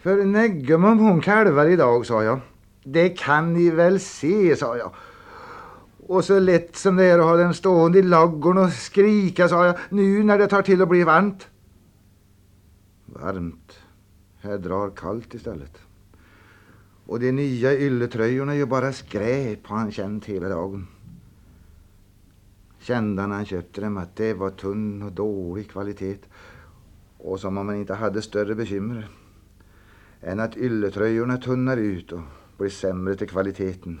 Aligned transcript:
För 0.00 0.24
neggumum 0.24 0.98
hon 0.98 1.20
kalvar 1.20 1.66
idag, 1.66 2.06
sa 2.06 2.24
jag. 2.24 2.40
Det 2.84 3.08
kan 3.08 3.52
ni 3.52 3.70
väl 3.70 4.00
se, 4.00 4.56
sa 4.56 4.76
jag. 4.76 4.92
Och 6.06 6.24
så 6.24 6.38
lätt 6.38 6.76
som 6.76 6.96
det 6.96 7.04
är 7.04 7.18
att 7.18 7.24
ha 7.24 7.36
den 7.36 7.54
stående 7.54 7.98
i 7.98 8.02
laggorn 8.02 8.58
och 8.58 8.72
skrika, 8.72 9.48
sa 9.48 9.66
jag, 9.66 9.78
nu 9.88 10.22
när 10.24 10.38
det 10.38 10.46
tar 10.46 10.62
till 10.62 10.82
att 10.82 10.88
bli 10.88 11.04
varmt. 11.04 11.48
Varmt. 13.06 13.78
Här 14.40 14.58
drar 14.58 14.90
kallt 14.90 15.34
istället. 15.34 15.78
Och 17.06 17.20
de 17.20 17.32
nya 17.32 17.74
ylletröjorna 17.74 18.52
är 18.52 18.56
ju 18.56 18.66
bara 18.66 18.92
skräp, 18.92 19.66
har 19.66 19.76
han 19.76 19.92
känt 19.92 20.24
hela 20.24 20.48
dagen. 20.48 20.86
Kände 22.78 23.22
han 23.22 23.28
när 23.28 23.36
han 23.36 23.46
köpte 23.46 23.80
dem 23.80 23.96
att 23.96 24.16
det 24.16 24.34
var 24.34 24.50
tunn 24.50 25.02
och 25.02 25.12
dålig 25.12 25.70
kvalitet. 25.70 26.18
Och 27.18 27.40
som 27.40 27.58
om 27.58 27.66
man 27.66 27.76
inte 27.76 27.94
hade 27.94 28.22
större 28.22 28.54
bekymmer 28.54 29.08
än 30.20 30.40
att 30.40 30.56
ylletröjorna 30.56 31.36
tunnar 31.36 31.76
ut 31.76 32.12
och 32.12 32.20
blir 32.58 32.70
sämre 32.70 33.16
till 33.16 33.28
kvaliteten. 33.28 34.00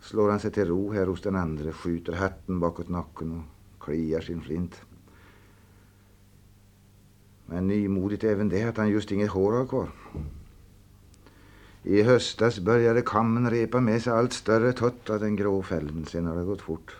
Slår 0.00 0.30
han 0.30 0.40
sig 0.40 0.50
till 0.50 0.68
ro 0.68 0.92
här 0.92 1.06
hos 1.06 1.22
den 1.22 1.36
andra, 1.36 1.72
skjuter 1.72 2.12
hatten 2.12 2.60
bakåt 2.60 2.88
nacken 2.88 3.32
och 3.32 3.84
kliar 3.84 4.20
sin 4.20 4.40
flint. 4.40 4.80
Men 7.46 7.66
nymodigt 7.66 8.24
även 8.24 8.48
det 8.48 8.62
att 8.62 8.76
han 8.76 8.88
just 8.88 9.12
inget 9.12 9.30
hår 9.30 9.52
har 9.52 9.66
kvar. 9.66 9.88
I 11.82 12.02
höstas 12.02 12.58
började 12.58 13.02
kammen 13.02 13.50
repa 13.50 13.80
med 13.80 14.02
sig 14.02 14.12
allt 14.12 14.32
större 14.32 14.72
tott 14.72 15.10
av 15.10 15.20
den 15.20 15.36
grå 15.36 15.62
fällen. 15.62 16.06
Sen 16.06 16.26
har 16.26 16.36
det 16.36 16.44
gått 16.44 16.60
fort. 16.60 16.96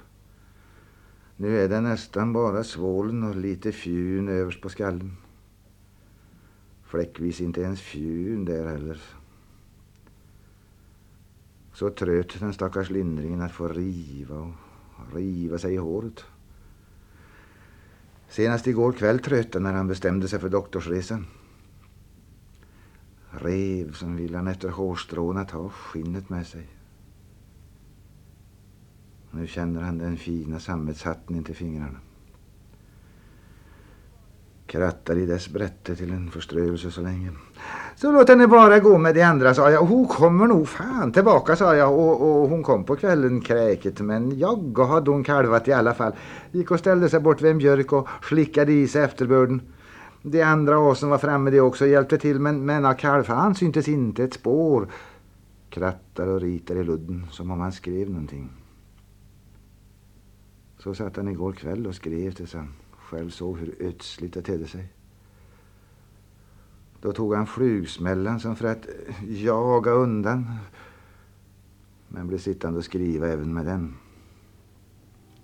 Nu 1.36 1.58
är 1.58 1.68
det 1.68 1.80
nästan 1.80 2.32
bara 2.32 2.64
svålen 2.64 3.22
och 3.22 3.36
lite 3.36 3.72
fjun 3.72 4.28
överst 4.28 4.60
på 4.60 4.68
skallen. 4.68 5.16
Fläckvis 6.86 7.40
inte 7.40 7.60
ens 7.60 7.80
fjun 7.80 8.44
där 8.44 8.66
heller. 8.66 9.02
Så 11.72 11.90
tröt 11.90 12.40
den 12.40 12.52
stackars 12.52 12.90
lindringen 12.90 13.40
att 13.40 13.52
få 13.52 13.68
riva 13.68 14.36
och 14.36 14.52
riva 15.14 15.58
sig 15.58 15.74
i 15.74 15.76
håret. 15.76 16.24
Senast 18.28 18.66
igår 18.66 18.92
kväll 18.92 19.18
tröt 19.18 19.54
när 19.54 19.72
han 19.72 19.88
bestämde 19.88 20.28
sig 20.28 20.38
för 20.38 20.48
doktorsresan. 20.48 21.26
Rev 23.30 23.92
som 23.92 24.16
vill 24.16 24.34
han 24.34 24.46
efter 24.46 24.68
hårstråna 24.68 25.44
ta 25.44 25.68
skinnet 25.68 26.28
med 26.28 26.46
sig. 26.46 26.68
Nu 29.30 29.46
känner 29.46 29.80
han 29.82 29.98
den 29.98 30.16
fina 30.16 30.60
sammetshatten 30.60 31.36
intill 31.36 31.56
fingrarna. 31.56 32.00
Krattar 34.66 35.18
i 35.18 35.26
dess 35.26 35.48
brätte 35.48 35.96
till 35.96 36.10
en 36.10 36.30
förströelse 36.30 36.90
så 36.90 37.00
länge. 37.00 37.30
Så 37.96 38.12
låt 38.12 38.28
henne 38.28 38.46
bara 38.46 38.78
gå 38.78 38.98
med 38.98 39.14
de 39.14 39.22
andra, 39.22 39.54
sa 39.54 39.70
jag. 39.70 39.80
Hon 39.80 40.06
kommer 40.06 40.46
nog 40.46 40.68
fan 40.68 41.12
tillbaka, 41.12 41.56
sa 41.56 41.76
jag. 41.76 41.98
Och, 41.98 42.22
och 42.22 42.48
hon 42.48 42.62
kom 42.62 42.84
på 42.84 42.96
kvällen 42.96 43.40
kräket. 43.40 44.00
Men 44.00 44.38
jag 44.38 44.78
hade 44.78 45.10
hon 45.10 45.24
kalvat 45.24 45.68
i 45.68 45.72
alla 45.72 45.94
fall. 45.94 46.12
Gick 46.50 46.70
och 46.70 46.78
ställde 46.78 47.08
sig 47.08 47.20
bort 47.20 47.42
vid 47.42 47.50
en 47.50 47.58
björk 47.58 47.92
och 47.92 48.08
slickade 48.22 48.72
i 48.72 48.88
sig 48.88 49.02
efterbörden. 49.02 49.60
De 50.22 50.42
andra 50.42 50.78
åsen 50.78 51.08
var 51.08 51.18
framme 51.18 51.50
det 51.50 51.60
också 51.60 51.84
och 51.84 51.90
hjälpte 51.90 52.18
till. 52.18 52.40
Men, 52.40 52.66
men 52.66 52.84
av 52.84 52.94
kalvfan 52.94 53.54
syntes 53.54 53.88
inte 53.88 54.24
ett 54.24 54.34
spår. 54.34 54.88
Krattar 55.70 56.26
och 56.26 56.40
ritar 56.40 56.74
i 56.74 56.84
ludden 56.84 57.26
som 57.30 57.50
om 57.50 57.60
han 57.60 57.72
skrev 57.72 58.10
någonting. 58.10 58.48
Så 60.78 60.94
satt 60.94 61.16
han 61.16 61.28
igår 61.28 61.52
kväll 61.52 61.86
och 61.86 61.94
skrev 61.94 62.32
tills 62.32 62.54
han 62.54 62.72
själv 63.06 63.30
såg 63.30 63.58
hur 63.58 63.74
ödsligt 63.80 64.34
det 64.34 64.42
tedde 64.42 64.66
sig. 64.66 64.88
Då 67.00 67.12
tog 67.12 67.34
han 67.34 67.46
flugsmällan 67.46 68.40
som 68.40 68.56
för 68.56 68.68
att 68.68 68.86
jaga 69.26 69.90
undan. 69.90 70.46
Men 72.08 72.26
blev 72.26 72.38
sittande 72.38 72.78
och 72.78 72.84
skriva 72.84 73.28
även 73.28 73.54
med 73.54 73.66
den. 73.66 73.94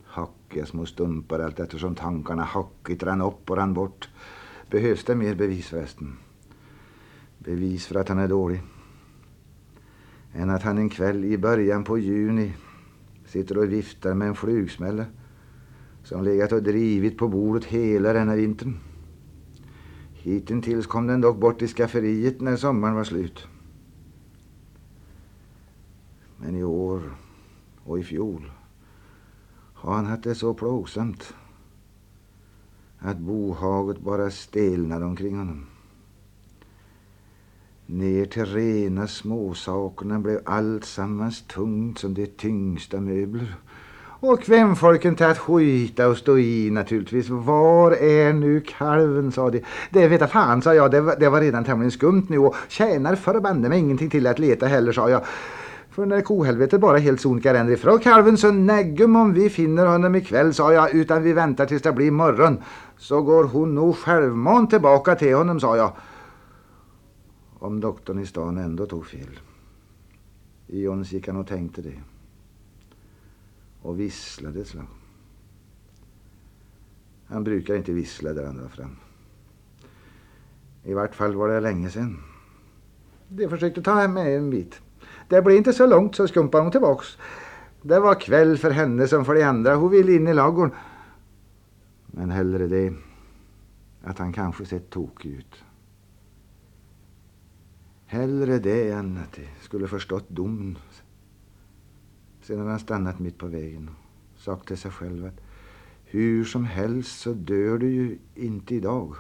Hackiga 0.05 0.67
små 0.67 0.87
stumpar 0.87 1.39
allt 1.39 1.61
eftersom 1.61 1.95
tankarna 1.95 2.43
hackigt 2.43 3.03
rann 3.03 3.21
upp 3.21 3.51
och 3.51 3.57
rann 3.57 3.75
bort. 3.75 4.09
Behövs 4.71 5.05
det 5.05 5.15
mer 5.15 5.35
bevis 5.35 5.67
förresten? 5.67 6.17
Bevis 7.39 7.87
för 7.87 7.95
att 7.95 8.09
han 8.09 8.19
är 8.19 8.29
dålig. 8.29 8.63
Än 10.33 10.51
att 10.51 10.63
han 10.63 10.79
en 10.79 10.91
kväll 10.91 11.25
i 11.25 11.39
början 11.39 11.85
på 11.85 11.99
juni 11.99 12.53
sitter 13.27 13.59
och 13.59 13.73
viftar 13.73 14.15
med 14.15 14.29
en 14.29 14.35
flugsmälla 14.35 15.05
som 16.05 16.25
legat 16.25 16.53
och 16.53 16.63
drivit 16.63 17.19
på 17.19 17.29
bordet 17.29 17.65
hela 17.65 18.13
denna 18.13 18.35
vintern. 18.35 18.77
Hittills 20.13 20.87
kom 20.87 21.07
den 21.07 21.21
dock 21.21 21.37
bort 21.37 21.63
i 21.63 21.69
skafferiet 21.69 22.41
när 22.41 22.57
sommaren 22.57 22.95
var 22.95 23.05
slut. 23.05 23.47
Men 26.37 26.57
i 26.57 26.65
år 26.65 27.03
och 27.85 27.99
i 27.99 28.03
fjol 28.03 28.53
har 29.75 29.95
han 29.95 30.07
haft 30.07 30.23
det 30.23 30.35
så 30.35 30.55
plågsamt 30.55 31.35
att 32.99 33.19
bohaget 33.19 34.01
bara 34.01 34.31
stelnade 34.31 35.05
omkring 35.05 35.39
honom. 35.39 35.67
Ner 37.87 38.25
till 38.27 38.47
rena 38.47 39.07
småsakerna 39.07 40.19
blev 40.19 40.41
allt 40.45 40.85
sammans 40.85 41.43
tungt 41.43 41.99
som 41.99 42.15
de 42.15 42.27
tyngsta 42.27 43.01
möbler 43.01 43.55
och 44.23 44.43
kvämfolken 44.43 45.17
till 45.17 45.27
att 45.27 45.39
skita 45.39 46.09
och 46.09 46.17
stå 46.17 46.39
i 46.39 46.71
naturligtvis. 46.71 47.29
Var 47.29 47.93
är 47.93 48.33
nu 48.33 48.61
kalven, 48.61 49.33
sa 49.33 49.51
de. 49.51 49.63
Det 49.91 50.09
vet 50.09 50.21
jag 50.21 50.31
fan, 50.31 50.63
sa 50.63 50.75
jag. 50.75 50.91
Det 50.91 51.01
var, 51.01 51.17
det 51.21 51.29
var 51.29 51.41
redan 51.41 51.65
tämligen 51.65 51.91
skumt 51.91 52.27
nu 52.29 52.39
och 52.39 52.55
tjänar 52.69 53.15
förbanne 53.15 53.69
mig 53.69 53.79
ingenting 53.79 54.11
till 54.11 54.27
att 54.27 54.39
leta 54.39 54.67
heller, 54.67 54.93
sa 54.93 55.11
jag. 55.11 55.23
För 55.91 56.07
när 56.07 56.21
kohelvetet 56.21 56.81
bara 56.81 56.99
helt 56.99 57.21
sonika 57.21 57.55
ränner 57.55 57.73
ifrån 57.73 57.99
kalven 57.99 58.37
så 58.37 58.53
näggum 58.53 59.17
om 59.17 59.35
vi 59.35 59.51
finner 59.51 59.87
honom 59.87 60.15
ikväll, 60.15 60.55
sa 60.55 60.73
jag, 60.73 60.95
utan 60.95 61.23
vi 61.23 61.33
väntar 61.33 61.67
tills 61.67 61.83
det 61.83 61.93
blir 61.93 62.11
morgon. 62.11 62.63
Så 62.99 63.23
går 63.23 63.45
hon 63.45 63.75
nog 63.75 63.97
självmant 63.97 64.71
tillbaka 64.71 65.15
till 65.15 65.35
honom, 65.35 65.61
sa 65.61 65.77
jag. 65.77 65.93
Om 67.59 67.81
doktorn 67.81 68.19
i 68.19 68.27
stan 68.27 68.59
ändå 68.59 68.87
tog 68.87 69.07
fel. 69.07 69.41
I 70.67 70.89
ons 70.89 71.13
gick 71.13 71.27
han 71.27 71.37
och 71.37 71.47
tänkte 71.47 71.83
det 71.83 72.12
och 73.83 74.01
visslade 74.01 74.61
ett 74.61 74.67
slag. 74.67 74.87
Han 77.27 77.45
brukar 77.45 77.75
inte 77.75 77.93
vissla 77.93 78.33
där 78.33 78.47
han 78.47 78.57
drar 78.57 78.69
fram. 78.69 78.97
I 80.85 80.95
vart 80.95 81.15
fall 81.15 81.35
var 81.35 81.49
det 81.49 81.61
länge 81.61 81.91
sedan. 81.91 82.23
De 83.29 83.49
försökte 83.49 83.83
ta 83.83 83.95
hem 83.95 84.13
med 84.13 84.37
en 84.37 84.51
bit. 84.51 84.81
Det 85.29 85.43
blev 85.43 85.57
inte 85.57 85.73
så 85.73 85.87
långt 85.87 86.15
så 86.15 86.29
skumpade 86.29 86.63
hon 86.63 86.73
tillbaks. 86.73 87.19
Det 87.83 88.01
var 88.01 88.21
kväll 88.21 88.59
för 88.59 88.71
henne 88.71 89.09
som 89.09 89.25
för 89.25 89.35
de 89.35 89.43
andra. 89.43 89.75
Hon 89.75 89.91
ville 89.91 90.13
in 90.13 90.29
i 90.29 90.35
lagorn. 90.35 90.71
Men 92.07 92.31
hellre 92.31 92.67
det 92.67 92.95
att 94.03 94.19
han 94.19 94.33
kanske 94.33 94.67
sett 94.67 94.91
tokig 94.91 95.33
ut. 95.33 95.65
Hellre 98.07 98.59
det 98.59 98.91
än 98.91 99.19
att 99.19 99.33
de 99.33 99.49
skulle 99.61 99.89
förstått 99.89 100.29
domen 100.29 100.79
sedan 102.43 102.67
han 102.67 102.79
stannat 102.79 103.19
mitt 103.19 103.39
på 103.39 103.47
vägen 103.47 103.89
och 103.89 104.41
sagt 104.41 104.69
till 104.69 104.79
sig 104.79 104.91
själv 104.91 105.27
att 105.27 105.41
hur 106.05 106.45
som 106.45 106.65
helst 106.65 107.21
så 107.21 107.33
dör 107.33 107.79
du 107.79 107.91
ju 107.91 108.19
inte 108.35 108.75
idag. 108.75 109.17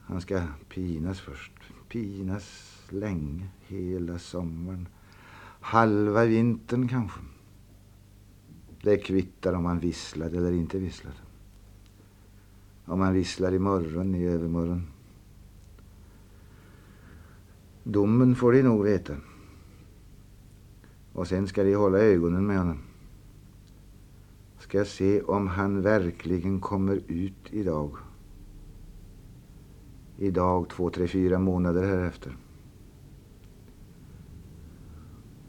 Han 0.00 0.20
ska 0.20 0.42
pinas 0.68 1.20
först. 1.20 1.52
Pinas 1.88 2.74
länge, 2.88 3.48
hela 3.66 4.18
sommaren. 4.18 4.88
Halva 5.60 6.24
vintern 6.24 6.88
kanske. 6.88 7.20
Det 8.82 8.96
kvittar 8.96 9.52
om 9.52 9.64
han 9.64 9.78
visslade 9.78 10.36
eller 10.36 10.52
inte 10.52 10.78
visslade. 10.78 11.16
Om 12.84 13.00
han 13.00 13.14
visslar 13.14 13.54
imorgon, 13.54 14.14
i 14.14 14.26
övermorgon. 14.26 14.86
Domen 17.82 18.36
får 18.36 18.52
de 18.52 18.62
nog 18.62 18.84
veta. 18.84 19.16
Och 21.18 21.28
sen 21.28 21.48
ska 21.48 21.64
de 21.64 21.74
hålla 21.74 21.98
ögonen 21.98 22.46
med 22.46 22.58
honom. 22.58 22.78
Ska 24.58 24.84
se 24.84 25.22
om 25.22 25.46
han 25.46 25.82
verkligen 25.82 26.60
kommer 26.60 27.00
ut 27.06 27.50
idag. 27.50 27.96
Idag 30.18 30.68
två, 30.68 30.90
tre, 30.90 31.08
fyra 31.08 31.38
månader 31.38 31.86
härefter. 31.86 32.36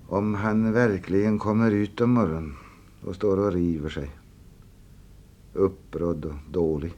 Om 0.08 0.36
han 0.36 0.74
verkligen 0.74 1.40
kommer 1.40 1.72
ut 1.72 2.02
om 2.02 2.12
morgonen 2.12 2.56
och 3.06 3.16
står 3.16 3.38
och 3.38 3.54
river 3.54 3.90
sig. 3.90 4.10
Upprådd 5.54 6.26
och 6.26 6.36
dålig. 6.52 6.94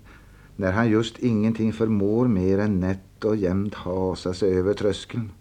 När 0.55 0.71
han 0.71 0.89
just 0.89 1.19
ingenting 1.19 1.73
förmår 1.73 2.27
mer 2.27 2.59
än 2.59 2.79
nätt 2.79 3.25
och 3.25 3.35
jämnt 3.35 3.73
hasa 3.73 4.33
sig 4.33 4.57
över 4.57 4.73
tröskeln. 4.73 5.31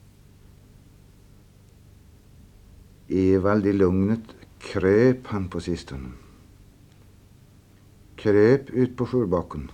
Evald 3.10 3.66
i 3.66 3.72
lugnet 3.72 4.20
kröp 4.58 5.26
han 5.26 5.48
på 5.48 5.60
sistone. 5.60 6.08
Kröp 8.16 8.70
ut 8.70 8.96
på 8.96 9.06
skjulbaken. 9.06 9.70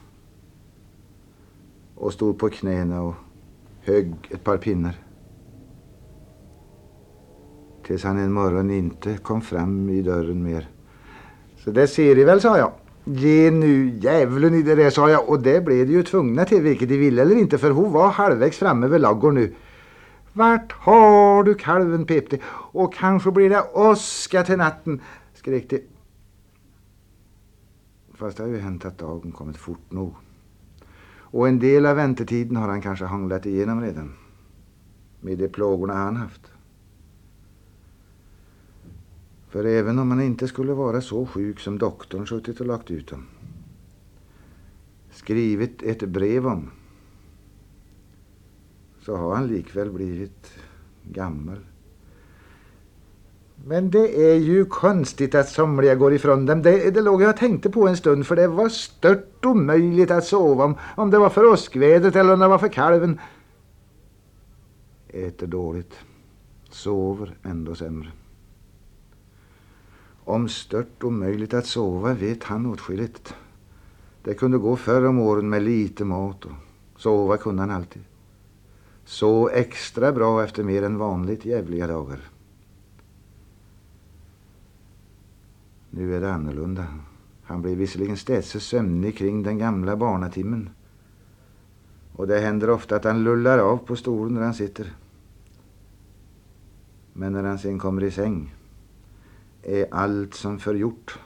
och 1.96 2.12
stod 2.12 2.38
på 2.38 2.48
knäna 2.48 3.02
och 3.02 3.14
högg 3.80 4.14
ett 4.30 4.44
par 4.44 4.56
pinnar. 4.56 4.94
Tills 7.86 8.04
han 8.04 8.18
en 8.18 8.32
morgon 8.32 8.70
inte 8.70 9.16
kom 9.16 9.40
fram 9.40 9.88
i 9.90 10.02
dörren 10.02 10.42
mer. 10.42 10.68
Så 11.56 11.70
det 11.70 11.86
ser 11.86 12.16
ni 12.16 12.24
väl, 12.24 12.40
sa 12.40 12.58
jag. 12.58 12.72
Ge 13.04 13.50
nu 13.50 13.88
djävulen 13.88 14.54
i 14.54 14.62
det 14.62 14.74
där, 14.74 14.90
sa 14.90 15.10
jag. 15.10 15.28
Och 15.28 15.40
det 15.40 15.64
blev 15.64 15.86
de 15.86 15.92
ju 15.92 16.02
tvungna 16.02 16.44
till, 16.44 16.62
vilket 16.62 16.88
de 16.88 16.96
ville 16.96 17.22
eller 17.22 17.36
inte, 17.36 17.58
för 17.58 17.70
hon 17.70 17.92
var 17.92 18.08
halvvägs 18.08 18.58
framme 18.58 18.88
vid 18.88 19.00
laggården 19.00 19.34
nu. 19.34 19.54
Vart 20.36 20.72
har 20.72 21.44
du 21.44 21.54
kalven, 21.54 22.06
pep 22.06 22.30
de. 22.30 22.38
Och 22.72 22.94
kanske 22.94 23.30
blir 23.30 23.50
det 23.50 23.62
åska 23.74 24.44
till 24.44 24.56
natten, 24.56 25.00
skrek 25.34 25.70
de. 25.70 25.80
Fast 28.14 28.36
det 28.36 28.42
har 28.42 28.50
ju 28.50 28.58
hänt 28.58 28.84
att 28.84 28.98
dagen 28.98 29.32
kommit 29.32 29.56
fort 29.56 29.90
nog. 29.90 30.14
Och 31.08 31.48
en 31.48 31.58
del 31.58 31.86
av 31.86 31.96
väntetiden 31.96 32.56
har 32.56 32.68
han 32.68 32.82
kanske 32.82 33.04
hanglat 33.04 33.46
igenom 33.46 33.80
redan. 33.80 34.12
Med 35.20 35.38
de 35.38 35.48
plågorna 35.48 35.94
han 35.94 36.16
haft. 36.16 36.52
För 39.48 39.64
även 39.64 39.98
om 39.98 40.10
han 40.10 40.22
inte 40.22 40.48
skulle 40.48 40.72
vara 40.72 41.00
så 41.00 41.26
sjuk 41.26 41.60
som 41.60 41.78
doktorn 41.78 42.26
suttit 42.26 42.60
och 42.60 42.66
lagt 42.66 42.90
ut 42.90 43.12
om. 43.12 43.26
Skrivit 45.10 45.82
ett 45.82 46.08
brev 46.08 46.46
om. 46.46 46.70
Så 49.06 49.16
har 49.16 49.34
han 49.34 49.46
likväl 49.46 49.90
blivit 49.90 50.58
gammal. 51.02 51.58
Men 53.64 53.90
det 53.90 54.30
är 54.30 54.34
ju 54.34 54.64
konstigt 54.64 55.34
att 55.34 55.48
somliga 55.48 55.94
går 55.94 56.14
ifrån 56.14 56.46
dem. 56.46 56.62
Det, 56.62 56.90
det 56.90 57.00
låg 57.00 57.22
jag 57.22 57.30
och 57.30 57.36
tänkte 57.36 57.70
på 57.70 57.88
en 57.88 57.96
stund 57.96 58.26
för 58.26 58.36
det 58.36 58.48
var 58.48 58.68
stört 58.68 59.44
omöjligt 59.44 60.10
att 60.10 60.24
sova 60.24 60.64
om, 60.64 60.74
om 60.96 61.10
det 61.10 61.18
var 61.18 61.30
för 61.30 61.44
åskvädret 61.44 62.16
eller 62.16 62.32
om 62.32 62.40
det 62.40 62.48
var 62.48 62.58
för 62.58 62.68
kalven. 62.68 63.20
Äter 65.08 65.46
dåligt. 65.46 65.94
Sover 66.70 67.36
ändå 67.42 67.74
sämre. 67.74 68.08
Om 70.24 70.48
stört 70.48 71.02
omöjligt 71.02 71.54
att 71.54 71.66
sova 71.66 72.14
vet 72.14 72.44
han 72.44 72.66
åtskilligt. 72.66 73.34
Det 74.22 74.34
kunde 74.34 74.58
gå 74.58 74.76
förr 74.76 75.06
om 75.06 75.18
åren 75.18 75.48
med 75.48 75.62
lite 75.62 76.04
mat 76.04 76.44
och 76.44 76.52
sova 76.96 77.36
kunde 77.36 77.62
han 77.62 77.70
alltid. 77.70 78.02
Så 79.06 79.48
extra 79.48 80.12
bra 80.12 80.44
efter 80.44 80.62
mer 80.62 80.82
än 80.82 80.98
vanligt 80.98 81.44
jävliga 81.44 81.86
dagar. 81.86 82.20
Nu 85.90 86.16
är 86.16 86.20
det 86.20 86.32
annorlunda. 86.32 86.86
Han 87.42 87.62
blir 87.62 87.76
visserligen 87.76 88.16
städse 88.16 88.60
sömnig 88.60 89.18
kring 89.18 89.42
den 89.42 89.58
gamla 89.58 89.96
barnatimmen. 89.96 90.70
Och 92.16 92.26
det 92.26 92.40
händer 92.40 92.70
ofta 92.70 92.96
att 92.96 93.04
han 93.04 93.24
lullar 93.24 93.58
av 93.58 93.76
på 93.76 93.96
stolen 93.96 94.34
där 94.34 94.42
han 94.42 94.54
sitter. 94.54 94.92
Men 97.12 97.32
när 97.32 97.42
han 97.42 97.58
sen 97.58 97.78
kommer 97.78 98.04
i 98.04 98.10
säng 98.10 98.54
är 99.62 99.86
allt 99.90 100.34
som 100.34 100.58
förgjort. 100.58 101.18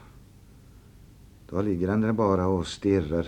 Då 1.49 1.61
ligger 1.61 1.87
han 1.87 2.01
där 2.01 2.11
bara 2.11 2.47
och 2.47 2.67
stirrar. 2.67 3.27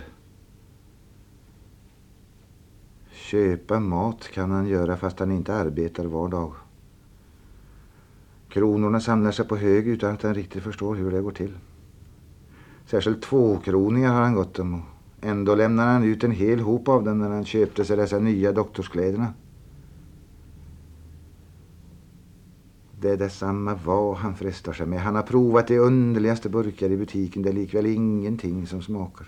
Köpa 3.33 3.79
mat 3.79 4.27
kan 4.33 4.51
han 4.51 4.67
göra 4.67 4.97
fast 4.97 5.19
han 5.19 5.31
inte 5.31 5.55
arbetar 5.55 6.05
var 6.05 6.29
dag. 6.29 6.53
Kronorna 8.49 8.99
samlar 8.99 9.31
sig 9.31 9.47
på 9.47 9.55
hög 9.55 9.87
utan 9.87 10.13
att 10.13 10.23
han 10.23 10.33
riktigt 10.33 10.63
förstår 10.63 10.95
hur 10.95 11.11
det 11.11 11.21
går 11.21 11.31
till. 11.31 11.53
Särskilt 12.85 13.21
tvåkroningar 13.21 14.13
har 14.13 14.21
han 14.21 14.35
gått 14.35 14.59
om 14.59 14.73
och 14.73 14.81
ändå 15.21 15.55
lämnar 15.55 15.87
han 15.87 16.03
ut 16.03 16.23
en 16.23 16.31
hel 16.31 16.59
hop 16.59 16.87
av 16.87 17.03
dem 17.03 17.19
när 17.19 17.29
han 17.29 17.45
köpte 17.45 17.85
sig 17.85 17.97
dessa 17.97 18.19
nya 18.19 18.51
doktorskläderna. 18.51 19.33
Det 22.99 23.09
är 23.09 23.17
detsamma 23.17 23.79
vad 23.85 24.17
han 24.17 24.35
frestar 24.35 24.73
sig 24.73 24.85
med. 24.85 25.01
Han 25.01 25.15
har 25.15 25.23
provat 25.23 25.67
de 25.67 25.79
underligaste 25.79 26.49
burkar 26.49 26.89
i 26.89 26.97
butiken. 26.97 27.41
Det 27.41 27.49
är 27.49 27.53
likväl 27.53 27.85
ingenting 27.85 28.67
som 28.67 28.81
smakar. 28.81 29.27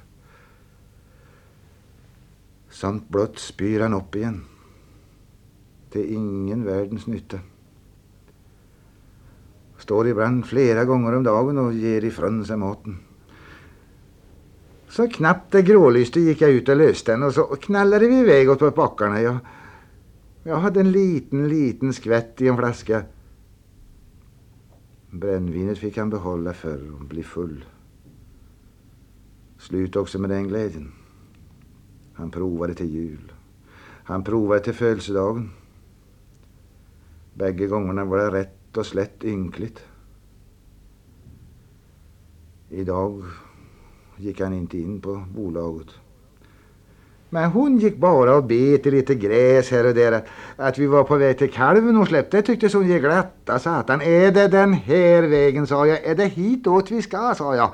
Sånt 2.75 3.09
blott 3.09 3.39
spyr 3.39 3.79
han 3.79 3.93
upp 3.93 4.15
igen. 4.15 4.43
Till 5.89 6.13
ingen 6.13 6.63
världens 6.63 7.07
nytta. 7.07 7.39
Står 9.77 10.07
ibland 10.07 10.45
flera 10.45 10.85
gånger 10.85 11.15
om 11.15 11.23
dagen 11.23 11.57
och 11.57 11.73
ger 11.73 12.03
ifrån 12.03 12.45
sig 12.45 12.57
maten. 12.57 12.97
Så 14.87 15.07
knappt 15.07 15.51
det 15.51 15.61
grålyste 15.61 16.19
gick 16.19 16.41
jag 16.41 16.51
ut 16.51 16.69
och 16.69 16.75
löste 16.75 17.11
den 17.11 17.23
och 17.23 17.33
så 17.33 17.43
knallade 17.43 18.07
vi 18.07 18.19
iväg 18.19 18.49
åt 18.49 18.75
backarna. 18.75 19.21
Jag, 19.21 19.37
jag 20.43 20.57
hade 20.57 20.79
en 20.79 20.91
liten, 20.91 21.49
liten 21.49 21.93
skvätt 21.93 22.41
i 22.41 22.47
en 22.47 22.57
flaska. 22.57 23.03
Brännvinet 25.09 25.77
fick 25.77 25.97
han 25.97 26.09
behålla 26.09 26.53
för 26.53 26.75
att 27.01 27.09
bli 27.09 27.23
full. 27.23 27.65
Slut 29.57 29.95
också 29.95 30.19
med 30.19 30.29
den 30.29 30.47
glädjen. 30.47 30.91
Han 32.15 32.31
provade 32.31 32.73
till 32.73 32.89
jul. 32.89 33.31
Han 34.03 34.23
provade 34.23 34.59
till 34.59 34.73
födelsedagen. 34.73 35.51
Bägge 37.33 37.67
gångerna 37.67 38.05
var 38.05 38.17
det 38.17 38.31
rätt 38.31 38.77
och 38.77 38.85
slätt 38.85 39.23
ynkligt. 39.23 39.79
Idag 42.69 43.23
gick 44.17 44.41
han 44.41 44.53
inte 44.53 44.77
in 44.77 45.01
på 45.01 45.25
bolaget. 45.35 45.87
Men 47.29 47.51
hon 47.51 47.77
gick 47.77 47.97
bara 47.97 48.35
och 48.35 48.43
bet 48.43 48.85
i 48.85 48.91
lite 48.91 49.15
gräs 49.15 49.71
här 49.71 49.85
och 49.87 49.93
där. 49.93 50.11
Att, 50.11 50.25
att 50.57 50.77
vi 50.77 50.87
var 50.87 51.03
på 51.03 51.15
väg 51.15 51.37
till 51.37 51.51
kalven 51.51 51.97
och 51.97 52.07
släppte 52.07 52.41
tycktes 52.41 52.73
hon 52.73 52.87
ge 52.87 52.99
glatta 52.99 53.59
satan. 53.59 54.01
Är 54.01 54.31
det 54.31 54.47
den 54.47 54.73
här 54.73 55.21
vägen, 55.21 55.67
sa 55.67 55.87
jag. 55.87 56.03
Är 56.03 56.15
det 56.15 56.25
hitåt 56.25 56.91
vi 56.91 57.01
ska, 57.01 57.35
sa 57.37 57.55
jag. 57.55 57.71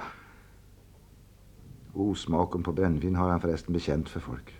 Osmaken 1.93 2.63
på 2.63 2.71
brännvin 2.71 3.15
har 3.15 3.29
han 3.29 3.41
förresten 3.41 3.73
bekänt 3.73 4.09
för 4.09 4.19
folk. 4.19 4.55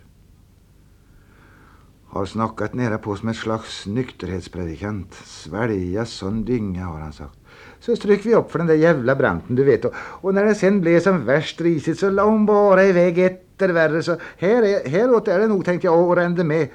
Har 2.04 2.26
snackat 2.26 2.74
nära 2.74 2.98
på 2.98 3.16
som 3.16 3.28
ett 3.28 3.36
slags 3.36 3.86
nykterhetspredikant. 3.86 5.14
Svälja 5.14 6.04
sån 6.04 6.44
dynga, 6.44 6.84
har 6.84 7.00
han 7.00 7.12
sagt. 7.12 7.38
Så 7.80 7.96
stryk 7.96 8.26
vi 8.26 8.34
upp 8.34 8.50
för 8.50 8.58
den 8.58 8.68
där 8.68 8.74
jävla 8.74 9.16
branten, 9.16 9.56
du 9.56 9.64
vet. 9.64 9.84
Och, 9.84 9.92
och 9.96 10.34
när 10.34 10.44
det 10.44 10.54
sen 10.54 10.80
blev 10.80 11.00
som 11.00 11.24
värst 11.24 11.60
risigt 11.60 11.98
så 11.98 12.10
la 12.10 12.24
hon 12.24 12.46
bara 12.46 12.84
iväg 12.84 13.18
etter 13.18 13.68
värre. 13.68 14.02
Så 14.02 14.16
här 14.38 14.62
är, 14.62 14.88
häråt 14.88 15.28
är 15.28 15.38
det 15.38 15.46
nog, 15.46 15.64
tänkte 15.64 15.86
jag, 15.86 16.08
och 16.08 16.16
rände 16.16 16.44
med. 16.44 16.68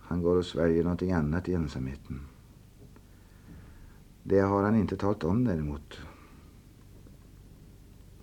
Han 0.00 0.22
går 0.22 0.36
och 0.36 0.46
sväljer 0.46 0.82
någonting 0.82 1.12
annat 1.12 1.48
i 1.48 1.54
ensamheten. 1.54 2.20
Det 4.22 4.40
har 4.40 4.62
han 4.62 4.74
inte 4.74 4.96
talat 4.96 5.24
om 5.24 5.44
däremot. 5.44 5.98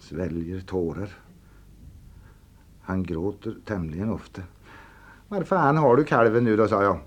Sväljer 0.02 0.62
tårar. 0.62 1.10
Han 2.82 3.04
gråter 3.04 3.56
tämligen 3.66 4.10
ofta. 4.10 4.42
Var 5.28 5.44
fan 5.44 5.78
har 5.78 5.98
du 5.98 6.04
kalven 6.04 6.44
nu 6.44 6.56
då, 6.56 6.68
sa 6.68 6.84
jag. 6.84 7.00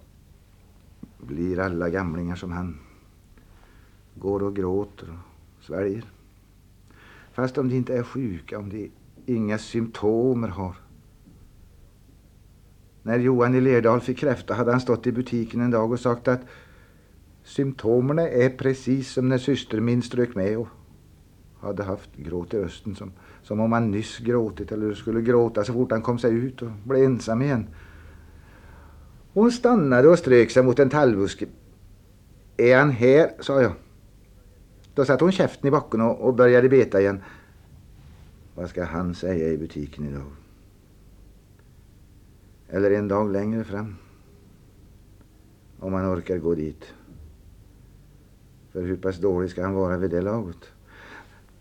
Blir 1.19 1.59
alla 1.59 1.91
gamlingar 1.91 2.37
som 2.37 2.53
han. 2.53 2.79
Går 4.15 4.43
och 4.43 4.57
gråter 4.57 5.09
och 5.59 5.65
sväljer. 5.65 6.05
Fast 7.33 7.59
om 7.59 7.69
de 7.69 7.77
inte 7.77 7.97
är 7.97 8.03
sjuka, 8.03 8.59
om 8.59 8.71
de 8.71 8.91
inga 9.27 9.59
symptomer 9.59 10.49
har. 10.49 10.77
När 13.03 13.19
Johan 13.19 13.55
i 13.55 13.61
Lerdal 13.61 14.01
fick 14.01 14.19
kräfta 14.19 14.55
hade 14.55 14.71
han 14.71 14.81
stått 14.81 15.07
i 15.07 15.13
butiken 15.13 15.61
en 15.61 15.71
dag 15.71 15.93
och 15.93 16.01
sagt 16.01 16.29
att 16.29 16.41
symptomerna 17.45 18.23
är 18.29 18.51
precis 18.51 19.13
som 19.13 19.29
när 19.29 19.39
syster 19.39 19.81
min 19.81 20.03
strök 20.03 20.35
med 20.35 20.59
och 20.59 20.69
hade 21.65 21.83
haft 21.83 22.17
gråt 22.17 22.55
i 22.55 22.59
rösten 22.59 22.95
som, 22.95 23.13
som 23.43 23.61
om 23.61 23.73
han 23.73 23.91
nyss 23.91 24.19
gråtit 24.19 24.73
eller 24.73 24.95
skulle 24.95 25.23
gråta 25.23 25.65
så 25.65 25.73
fort 25.73 25.91
han 25.91 26.03
kom 26.03 26.19
sig 26.19 26.35
ut 26.35 26.63
och 26.63 26.71
blev 26.85 27.05
ensam 27.05 27.43
igen. 27.43 27.67
Hon 29.33 29.53
stannade 29.53 30.09
och 30.09 30.19
strök 30.19 30.51
sig 30.51 30.63
mot 30.63 30.79
en 30.79 30.91
tallbuske. 30.91 31.47
Är 32.57 32.79
han 32.79 32.91
här? 32.91 33.31
sa 33.41 33.63
jag. 33.63 33.73
Då 34.95 35.05
satte 35.05 35.25
hon 35.25 35.33
käften 35.33 35.69
i 35.69 35.71
backen 35.71 36.01
och, 36.01 36.21
och 36.21 36.35
började 36.35 36.69
beta 36.69 37.01
igen. 37.01 37.23
Vad 38.55 38.69
ska 38.69 38.85
han 38.85 39.15
säga 39.15 39.49
i 39.49 39.59
butiken 39.59 40.09
idag? 40.09 40.33
Eller 42.69 42.91
en 42.91 43.09
dag 43.09 43.33
längre 43.33 43.65
fram. 43.65 43.97
Om 45.79 45.93
han 45.93 46.15
orkar 46.15 46.39
gå 46.39 46.55
dit. 46.55 46.85
För 48.73 48.83
hur 48.83 48.97
pass 48.97 49.19
dålig 49.19 49.51
ska 49.51 49.63
han 49.63 49.75
vara 49.75 49.97
vid 49.97 50.11
det 50.11 50.21
laget? 50.21 50.74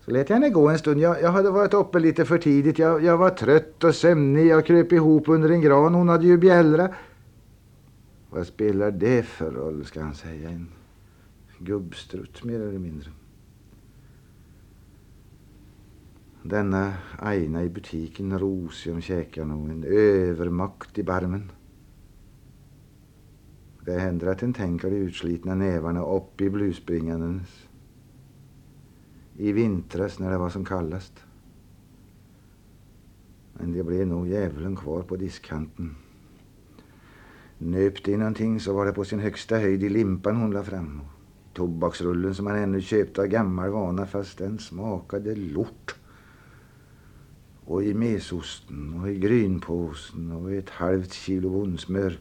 Så 0.05 0.12
lät 0.12 0.29
jag 0.29 0.36
henne 0.36 0.50
gå 0.50 0.69
en 0.69 0.79
stund. 0.79 1.00
Jag, 1.00 1.22
jag 1.22 1.31
hade 1.31 1.50
varit 1.50 1.74
uppe 1.74 2.00
lite 2.00 2.25
för 2.25 2.38
tidigt. 2.38 2.79
Jag, 2.79 3.03
jag 3.03 3.17
var 3.17 3.29
trött 3.29 3.83
och 3.83 3.95
sömnig. 3.95 4.48
Jag 4.48 4.65
kröp 4.65 4.91
ihop 4.91 5.27
under 5.27 5.50
en 5.50 5.62
gran. 5.62 5.93
Hon 5.93 6.10
hade 6.10 6.27
ju 6.27 6.38
bjällra. 6.38 6.93
Vad 8.29 8.48
spelar 8.48 8.91
det 8.91 9.24
för 9.25 9.51
roll, 9.51 9.86
ska 9.86 10.01
han 10.01 10.15
säga. 10.15 10.50
En 10.50 10.67
gubbstrutt 11.60 12.43
mer 12.43 12.62
eller 12.62 12.79
mindre. 12.79 13.10
Denna 16.43 16.93
Aina 17.19 17.63
i 17.63 17.69
butiken, 17.69 18.39
rosig 18.39 18.93
om 18.93 19.01
käkarna 19.01 19.55
och 19.55 19.69
en 19.69 19.83
övermakt 19.83 20.98
i 20.98 21.03
barmen. 21.03 21.51
Det 23.86 24.00
händer 24.00 24.27
att 24.27 24.43
en 24.43 24.53
tänker 24.53 24.89
de 24.89 24.95
utslitna 24.95 25.55
nävarna 25.55 26.05
upp 26.05 26.41
i 26.41 26.50
blusbringandens. 26.50 27.67
I 29.37 29.51
vintras 29.51 30.19
när 30.19 30.31
det 30.31 30.37
var 30.37 30.49
som 30.49 30.65
kallast. 30.65 31.13
Men 33.53 33.73
det 33.73 33.83
blev 33.83 34.07
nog 34.07 34.27
djävulen 34.27 34.75
kvar 34.75 35.01
på 35.01 35.15
diskkanten. 35.15 35.95
Nöpte 37.57 38.11
i 38.11 38.17
någonting 38.17 38.59
så 38.59 38.73
var 38.73 38.85
det 38.85 38.93
på 38.93 39.05
sin 39.05 39.19
högsta 39.19 39.57
höjd 39.57 39.83
i 39.83 39.89
limpan 39.89 40.35
hon 40.35 40.51
la 40.51 40.63
fram. 40.63 41.01
Tobaksrullen 41.53 42.35
som 42.35 42.47
han 42.47 42.57
ännu 42.57 42.81
köpte 42.81 43.21
av 43.21 43.27
gammal 43.27 43.69
vana 43.69 44.05
fast 44.05 44.37
den 44.37 44.59
smakade 44.59 45.35
lort. 45.35 45.95
Och 47.65 47.83
i 47.83 47.93
mesosten 47.93 49.01
och 49.01 49.11
i 49.11 49.19
grynpåsen 49.19 50.31
och 50.31 50.53
i 50.53 50.57
ett 50.57 50.69
halvt 50.69 51.13
kilo 51.13 51.49
bondsmör. 51.49 52.19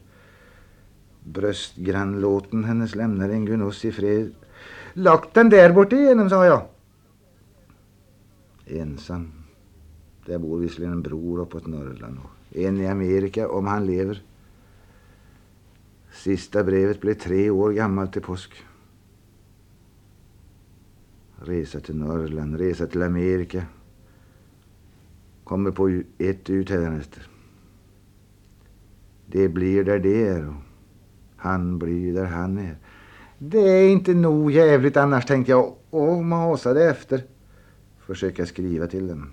Bröstgrannlåten 1.23 2.63
hennes 2.63 2.95
lämnade 2.95 3.33
en 3.33 3.45
gunuss 3.45 3.85
i 3.85 3.91
fred. 3.91 4.35
Lagt 4.93 5.33
den 5.33 5.49
där 5.49 5.73
borta 5.73 5.95
igenom, 5.95 6.29
sa 6.29 6.45
jag. 6.45 6.72
Ensam. 8.65 9.31
Där 10.25 10.37
bor 10.37 10.59
visserligen 10.59 10.93
en 10.93 11.01
bror 11.01 11.39
uppåt 11.39 11.67
Norrland 11.67 12.17
och 12.23 12.57
en 12.57 12.81
i 12.81 12.87
Amerika 12.87 13.49
om 13.49 13.67
han 13.67 13.85
lever. 13.85 14.23
Sista 16.13 16.63
brevet 16.63 17.01
blev 17.01 17.13
tre 17.13 17.49
år 17.49 17.71
gammalt 17.71 18.13
till 18.13 18.21
påsk. 18.21 18.53
Resa 21.35 21.79
till 21.79 21.95
Norrland, 21.95 22.57
resa 22.57 22.87
till 22.87 23.01
Amerika. 23.01 23.65
Kommer 25.43 25.71
på 25.71 26.01
ett 26.17 26.49
ut 26.49 26.69
hädanefter. 26.69 27.27
Det 29.25 29.49
blir 29.49 29.83
där 29.83 29.99
det 29.99 30.27
är 30.27 30.47
och 30.47 30.55
han 31.35 31.79
blir 31.79 32.13
där 32.13 32.25
han 32.25 32.57
är. 32.57 32.77
Det 33.37 33.59
är 33.59 33.89
inte 33.89 34.13
nog 34.13 34.51
jävligt 34.51 34.97
annars 34.97 35.25
tänkte 35.25 35.51
jag 35.51 35.73
och 35.89 36.23
masade 36.23 36.89
efter. 36.89 37.23
Försöka 38.05 38.45
skriva 38.45 38.87
till 38.87 39.07
dem. 39.07 39.31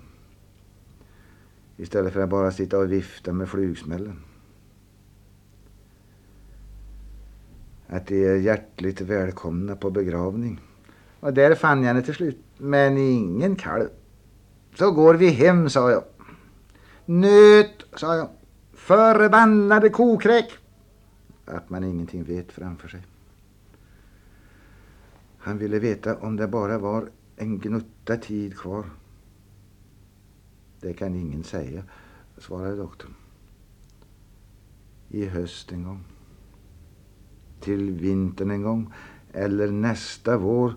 Istället 1.77 2.13
för 2.13 2.23
att 2.23 2.29
bara 2.29 2.51
sitta 2.51 2.77
och 2.77 2.91
vifta 2.91 3.33
med 3.33 3.49
flugsmällen. 3.49 4.19
Att 7.87 8.07
de 8.07 8.25
är 8.25 8.35
hjärtligt 8.35 9.01
välkomna 9.01 9.75
på 9.75 9.89
begravning. 9.89 10.61
Och 11.19 11.33
där 11.33 11.55
fann 11.55 11.79
jag 11.79 11.87
henne 11.87 12.01
till 12.01 12.13
slut. 12.13 12.37
Men 12.57 12.97
ingen 12.97 13.55
kalv. 13.55 13.87
Så 14.75 14.91
går 14.91 15.13
vi 15.13 15.29
hem, 15.29 15.69
sa 15.69 15.91
jag. 15.91 16.03
Nöt, 17.05 17.85
sa 17.95 18.15
jag. 18.15 18.29
Förbannade 18.73 19.89
kokräk. 19.89 20.51
Att 21.45 21.69
man 21.69 21.83
ingenting 21.83 22.23
vet 22.23 22.51
framför 22.51 22.87
sig. 22.87 23.01
Han 25.37 25.57
ville 25.57 25.79
veta 25.79 26.15
om 26.15 26.35
det 26.35 26.47
bara 26.47 26.77
var 26.77 27.09
en 27.41 27.59
gnutta 27.59 28.17
tid 28.17 28.57
kvar. 28.57 28.85
Det 30.79 30.93
kan 30.93 31.15
ingen 31.15 31.43
säga, 31.43 31.83
svarade 32.37 32.75
doktorn. 32.75 33.13
I 35.09 35.25
höst 35.25 35.71
en 35.71 35.83
gång. 35.83 36.03
Till 37.59 37.91
vintern 37.91 38.51
en 38.51 38.61
gång. 38.61 38.93
Eller 39.33 39.71
nästa 39.71 40.37
vår. 40.37 40.75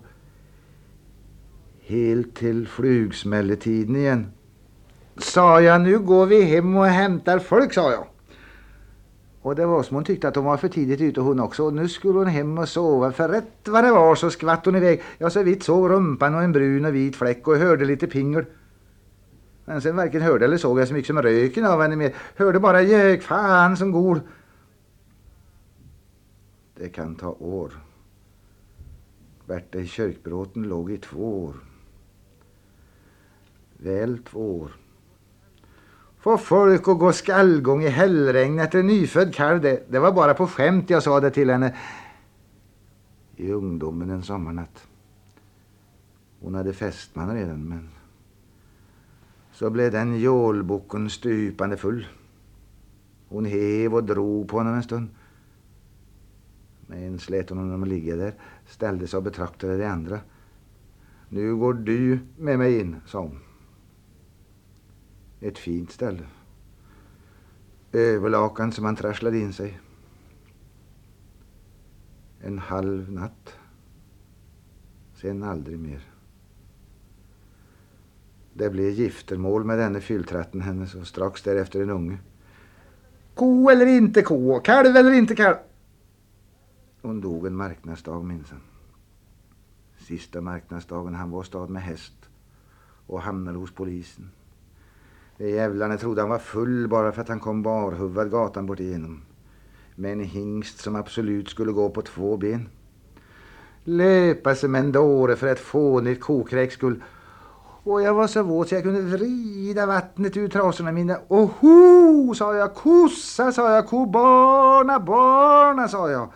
Helt 1.81 2.35
till 2.35 2.67
flugsmälletiden 2.67 3.95
igen. 3.95 4.31
Sa 5.17 5.61
jag, 5.61 5.81
nu 5.81 5.99
går 5.99 6.25
vi 6.25 6.41
hem 6.41 6.75
och 6.75 6.85
hämtar 6.85 7.39
folk, 7.39 7.73
sa 7.73 7.91
jag. 7.91 8.07
Och 9.45 9.55
det 9.55 9.65
var 9.65 9.83
som 9.83 9.95
hon 9.95 10.03
tyckte 10.03 10.27
att 10.27 10.35
hon 10.35 10.45
var 10.45 10.57
för 10.57 10.67
tidigt 10.67 11.01
ute 11.01 11.21
hon 11.21 11.39
också. 11.39 11.63
Och 11.63 11.73
nu 11.73 11.89
skulle 11.89 12.19
hon 12.19 12.27
hem 12.27 12.57
och 12.57 12.69
sova. 12.69 13.11
För 13.11 13.29
rätt 13.29 13.67
vad 13.67 13.83
det 13.83 13.91
var 13.91 14.15
så 14.15 14.29
skvatt 14.29 14.65
hon 14.65 14.75
iväg. 14.75 15.01
Jag 15.17 15.31
så 15.31 15.43
vitt 15.43 15.63
såg 15.63 15.89
rumpan 15.89 16.35
och 16.35 16.43
en 16.43 16.51
brun 16.51 16.85
och 16.85 16.95
vit 16.95 17.15
fläck 17.15 17.47
och 17.47 17.55
hörde 17.55 17.85
lite 17.85 18.07
pingel. 18.07 18.45
Men 19.65 19.81
sen 19.81 19.95
varken 19.95 20.21
hörde 20.21 20.45
eller 20.45 20.57
såg 20.57 20.79
jag 20.79 20.87
så 20.87 20.93
mycket 20.93 21.07
som 21.07 21.21
röken 21.21 21.65
av 21.65 21.81
henne 21.81 21.95
mer. 21.95 22.13
Hörde 22.35 22.59
bara 22.59 22.81
jök, 22.81 23.21
fan 23.21 23.77
som 23.77 23.91
gol. 23.91 24.19
Det 26.75 26.89
kan 26.89 27.15
ta 27.15 27.29
år. 27.39 27.71
Berta 29.45 29.77
i 29.77 29.87
kyrkbråten 29.87 30.63
låg 30.63 30.91
i 30.91 30.97
två 30.97 31.43
år. 31.45 31.55
Väl 33.77 34.17
två 34.17 34.59
år. 34.59 34.71
Få 36.25 36.37
folk 36.37 36.87
att 36.87 36.99
gå 36.99 37.13
skallgång 37.13 37.83
i 37.83 37.87
hällregn 37.87 38.59
efter 38.59 38.79
en 38.79 38.87
nyfödd 38.87 39.35
kalv, 39.35 39.61
det, 39.61 39.91
det 39.91 39.99
var 39.99 40.11
bara 40.11 40.33
på 40.33 40.47
skämt 40.47 40.89
jag 40.89 41.03
sa 41.03 41.19
det 41.19 41.31
till 41.31 41.49
henne. 41.49 41.75
I 43.35 43.51
ungdomen 43.51 44.09
en 44.09 44.23
sommarnatt. 44.23 44.87
Hon 46.39 46.55
hade 46.55 46.73
fästman 46.73 47.35
redan, 47.35 47.63
men 47.63 47.89
så 49.51 49.69
blev 49.69 49.91
den 49.91 50.19
jålboken 50.19 51.09
stupande 51.09 51.77
full. 51.77 52.07
Hon 53.29 53.45
hev 53.45 53.93
och 53.93 54.03
drog 54.03 54.47
på 54.47 54.57
honom 54.57 54.73
en 54.73 54.83
stund. 54.83 55.09
Men 56.87 57.19
slet 57.19 57.49
hon 57.49 57.57
honom 57.57 57.83
att 57.83 57.89
ligga 57.89 58.15
där, 58.15 58.33
ställde 58.67 59.07
sig 59.07 59.17
och 59.17 59.23
betraktade 59.23 59.77
de 59.77 59.85
andra. 59.85 60.19
Nu 61.29 61.55
går 61.55 61.73
du 61.73 62.19
med 62.37 62.59
mig 62.59 62.79
in, 62.79 62.95
sa 63.05 63.19
hon. 63.19 63.44
Ett 65.39 65.57
fint 65.57 65.91
ställe. 65.91 66.27
Överlakan 67.91 68.71
som 68.71 68.85
han 68.85 68.95
trasslade 68.95 69.39
in 69.39 69.53
sig. 69.53 69.79
En 72.41 72.59
halv 72.59 73.11
natt. 73.11 73.57
Sen 75.13 75.43
aldrig 75.43 75.79
mer. 75.79 76.01
Det 78.53 78.69
blev 78.69 78.89
giftermål 78.89 79.63
med 79.63 79.79
denne 79.79 80.01
fylltratten 80.01 80.61
hennes 80.61 80.95
och 80.95 81.07
strax 81.07 81.41
därefter 81.41 81.81
en 81.81 81.89
unge. 81.89 82.17
Ko 83.33 83.69
eller 83.69 83.85
inte 83.85 84.21
ko, 84.21 84.59
kalv 84.59 84.95
eller 84.95 85.11
inte 85.11 85.35
kalv. 85.35 85.55
Hon 87.01 87.21
dog 87.21 87.47
en 87.47 87.55
marknadsdag 87.55 88.25
minsann. 88.25 88.61
Sista 89.97 90.41
marknadsdagen 90.41 91.15
han 91.15 91.31
var 91.31 91.43
stad 91.43 91.69
med 91.69 91.81
häst 91.81 92.29
och 93.07 93.21
hamnade 93.21 93.57
hos 93.57 93.71
polisen. 93.71 94.31
De 95.37 95.49
jävlarna 95.49 95.97
trodde 95.97 96.21
han 96.21 96.29
var 96.29 96.39
full 96.39 96.87
bara 96.87 97.11
för 97.11 97.21
att 97.21 97.29
han 97.29 97.39
kom 97.39 97.63
barhuvad 97.63 98.31
gatan 98.31 98.65
bort 98.65 98.79
igenom. 98.79 99.21
Med 99.95 100.11
en 100.11 100.19
hingst 100.19 100.79
som 100.79 100.95
absolut 100.95 101.49
skulle 101.49 101.71
gå 101.71 101.89
på 101.89 102.01
två 102.01 102.37
ben. 102.37 102.69
Löpa 103.83 104.55
som 104.55 104.75
en 104.75 104.91
dåre 104.91 105.35
för 105.35 105.47
ett 105.47 105.59
fånigt 105.59 106.21
kokräks 106.21 106.73
skull. 106.73 107.03
Och 107.83 108.01
jag 108.01 108.13
var 108.13 108.27
så 108.27 108.43
våt 108.43 108.69
så 108.69 108.75
jag 108.75 108.83
kunde 108.83 109.01
vrida 109.01 109.85
vattnet 109.85 110.37
ur 110.37 110.47
trasorna 110.47 110.91
mina. 110.91 111.17
Och 111.27 111.49
ho, 111.49 112.33
sa 112.35 112.55
jag, 112.55 112.75
kossa, 112.75 113.51
sa 113.51 113.75
jag, 113.75 113.87
kobarna, 113.87 114.99
barna, 114.99 115.87
sa 115.87 116.09
jag. 116.09 116.31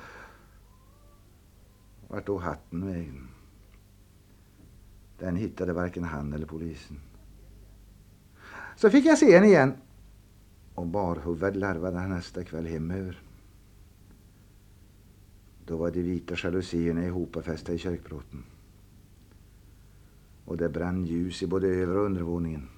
Vart 2.08 2.26
tog 2.26 2.42
hatten 2.42 2.88
vägen? 2.88 3.28
Den 5.20 5.36
hittade 5.36 5.74
varken 5.74 6.04
han 6.04 6.34
eller 6.34 6.46
polisen. 6.46 7.00
Så 8.80 8.90
fick 8.90 9.06
jag 9.06 9.18
se 9.18 9.36
henne 9.36 9.48
igen. 9.48 9.74
Och 10.76 10.88
barhuvad 10.88 11.56
larvade 11.56 12.00
han 12.00 12.10
nästa 12.10 12.44
kväll 12.44 12.66
hemöver. 12.66 13.22
Då 15.66 15.78
var 15.78 15.92
de 15.92 16.02
vita 16.02 16.36
jalusierna 16.44 17.06
ihopafästa 17.06 17.74
i 17.74 17.78
kyrkbråten. 17.78 18.44
Och 20.46 20.58
det 20.58 20.70
brann 20.70 21.06
ljus 21.06 21.44
i 21.44 21.48
både 21.48 21.68
över 21.68 21.98
och 21.98 22.06
undervåningen. 22.06 22.70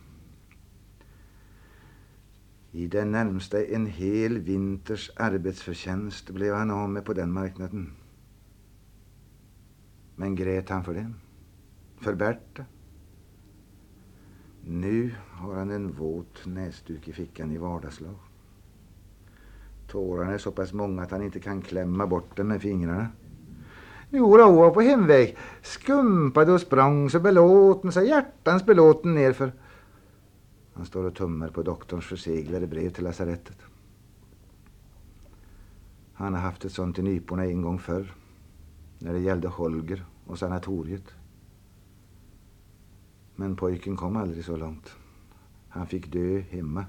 I 2.72 2.88
den 2.88 3.12
närmsta 3.12 3.66
en 3.66 3.86
hel 3.86 4.40
vinters 4.40 5.12
arbetsförtjänst 5.16 6.30
blev 6.30 6.56
han 6.56 6.72
av 6.72 6.90
med 6.90 7.06
på 7.06 7.14
den 7.14 7.32
marknaden. 7.32 7.94
Men 10.16 10.36
grät 10.36 10.70
han 10.70 10.84
för 10.84 10.94
det? 10.94 11.12
För 11.98 12.16
Berta? 12.16 12.66
Nu 14.66 15.12
har 15.32 15.56
han 15.56 15.72
en 15.72 15.92
våt 15.92 16.46
näsduk 16.46 17.08
i 17.08 17.14
fickan 17.14 17.52
i 17.52 17.58
vardagslag. 17.58 18.16
Tårarna 19.88 20.34
är 20.34 20.38
så 20.38 20.52
pass 20.52 20.74
många 20.74 21.02
att 21.02 21.12
han 21.12 21.24
inte 21.24 21.40
kan 21.40 21.62
klämma 21.62 22.08
bort 22.08 22.38
dem 22.38 22.48
med 22.48 22.62
fingrarna. 22.62 23.08
Jodå, 24.10 24.52
var 24.52 24.72
på 24.72 24.82
hemväg. 24.82 25.38
Skumpade 25.62 26.52
och 26.52 26.62
sprang 26.62 27.10
så 27.10 27.20
belåten, 27.20 27.92
så 27.92 28.02
hjärtans 28.02 28.66
belåten 28.66 29.14
nerför. 29.16 29.54
Han 30.74 30.86
står 30.86 31.04
och 31.04 31.16
tummar 31.16 31.50
på 31.50 31.64
doktorns 31.64 32.06
förseglade 32.06 32.68
brev 32.68 32.90
till 32.90 33.04
lasarettet. 33.04 33.58
Han 36.14 36.34
har 36.34 36.42
haft 36.42 36.66
ett 36.66 36.72
sånt 36.72 37.00
i 37.00 37.02
nyporna 37.02 37.46
en 37.46 37.62
gång 37.62 37.80
förr. 37.80 38.14
När 39.00 39.14
det 39.14 39.20
gällde 39.20 39.48
Holger 39.48 40.06
och 40.26 40.40
sanatoriet. 40.40 41.14
Men 43.42 43.56
pojken 43.56 43.98
kom 43.98 44.18
aldrig 44.18 44.46
så 44.46 44.56
långt. 44.56 44.92
Han 45.70 45.88
fick 45.88 46.12
dö 46.12 46.40
hemma. 46.40 46.86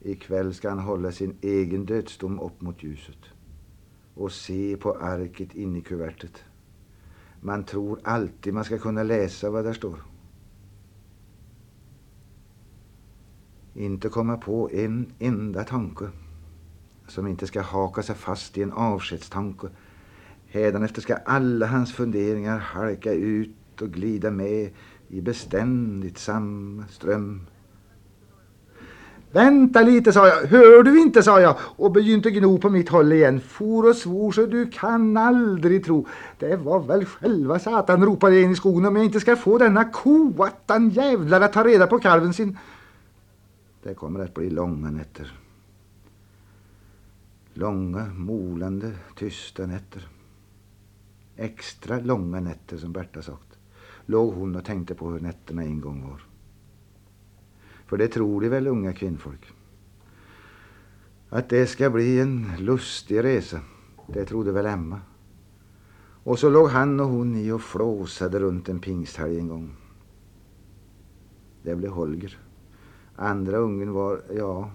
I 0.00 0.14
kväll 0.14 0.54
ska 0.54 0.68
han 0.68 0.78
hålla 0.78 1.12
sin 1.12 1.36
egen 1.40 1.86
dödsdom 1.86 2.40
upp 2.40 2.60
mot 2.60 2.82
ljuset 2.82 3.18
och 4.14 4.32
se 4.32 4.76
på 4.76 4.92
arket 4.92 5.54
in 5.54 5.76
i 5.76 5.80
kuvertet. 5.80 6.44
Man 7.40 7.64
tror 7.64 8.00
alltid 8.04 8.54
man 8.54 8.64
ska 8.64 8.78
kunna 8.78 9.02
läsa 9.02 9.50
vad 9.50 9.64
där 9.64 9.72
står. 9.72 9.98
Inte 13.74 14.08
komma 14.08 14.36
på 14.36 14.70
en 14.72 15.12
enda 15.18 15.64
tanke 15.64 16.04
som 17.08 17.26
inte 17.26 17.46
ska 17.46 17.60
haka 17.60 18.02
sig 18.02 18.14
fast 18.14 18.58
i 18.58 18.62
en 18.62 18.72
avskedstanke. 18.72 19.68
Hädanefter 20.46 21.02
ska 21.02 21.16
alla 21.16 21.66
hans 21.66 21.92
funderingar 21.92 22.58
halka 22.58 23.12
ut 23.12 23.50
och 23.82 23.90
glida 23.90 24.30
med 24.30 24.70
i 25.08 25.20
beständigt 25.20 26.18
samma 26.18 26.84
ström. 26.88 27.46
Vänta 29.36 29.82
lite, 29.82 30.12
sa 30.12 30.28
jag. 30.28 30.46
Hör 30.46 30.82
du 30.82 31.00
inte, 31.00 31.22
sa 31.22 31.40
jag 31.40 31.56
och 31.60 31.92
begynte 31.92 32.30
gno 32.30 32.58
på 32.58 32.70
mitt 32.70 32.88
håll 32.88 33.12
igen. 33.12 33.40
For 33.40 33.88
och 33.88 33.96
svor 33.96 34.32
så 34.32 34.46
du 34.46 34.70
kan 34.70 35.16
aldrig 35.16 35.84
tro. 35.84 36.06
Det 36.38 36.56
var 36.56 36.80
väl 36.80 37.04
själva 37.04 37.58
satan, 37.58 38.04
ropade 38.04 38.34
jag 38.34 38.44
in 38.44 38.50
i 38.50 38.56
skogen, 38.56 38.84
om 38.84 38.96
jag 38.96 39.04
inte 39.04 39.20
ska 39.20 39.36
få 39.36 39.58
denna 39.58 39.84
koattan 39.84 40.90
jävlar 40.90 41.40
att 41.40 41.52
ta 41.52 41.64
reda 41.64 41.86
på 41.86 41.98
kalven 41.98 42.34
sin. 42.34 42.58
Det 43.82 43.94
kommer 43.94 44.20
att 44.20 44.34
bli 44.34 44.50
långa 44.50 44.90
nätter. 44.90 45.38
Långa, 47.54 48.06
molande, 48.06 48.92
tysta 49.16 49.66
nätter. 49.66 50.08
Extra 51.36 52.00
långa 52.00 52.40
nätter, 52.40 52.76
som 52.76 52.92
Berta 52.92 53.22
sagt, 53.22 53.55
låg 54.06 54.34
hon 54.34 54.56
och 54.56 54.64
tänkte 54.64 54.94
på 54.94 55.10
hur 55.10 55.20
nätterna 55.20 55.62
en 55.62 55.80
gång 55.80 56.08
var. 56.08 56.20
För 57.86 57.96
det 57.96 58.08
tror 58.08 58.40
de 58.40 58.48
väl 58.48 58.66
unga 58.66 58.92
kvinnfolk. 58.92 59.52
Att 61.28 61.48
det 61.48 61.66
ska 61.66 61.90
bli 61.90 62.20
en 62.20 62.52
lustig 62.58 63.24
resa, 63.24 63.60
det 64.06 64.24
trodde 64.24 64.52
väl 64.52 64.66
Emma. 64.66 65.00
Och 66.24 66.38
så 66.38 66.50
låg 66.50 66.68
han 66.68 67.00
och 67.00 67.06
hon 67.06 67.36
i 67.36 67.50
och 67.50 67.62
flåsade 67.62 68.38
runt 68.38 68.68
en 68.68 68.80
pingsthelg 68.80 69.38
en 69.38 69.48
gång. 69.48 69.76
Det 71.62 71.76
blev 71.76 71.90
Holger. 71.90 72.38
Andra 73.16 73.56
ungen 73.56 73.92
var, 73.92 74.22
ja, 74.36 74.70